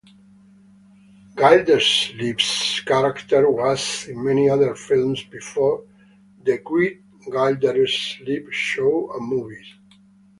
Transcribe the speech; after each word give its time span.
Gildersleeve's 1.35 2.79
character 2.87 3.47
was 3.51 4.07
in 4.07 4.23
many 4.25 4.49
other 4.49 4.73
films 4.73 5.23
before 5.25 5.83
"The 6.43 6.57
Great 6.57 7.03
Gildersleeve" 7.29 8.47
show 8.51 9.13
and 9.15 9.29
movies. 9.29 9.75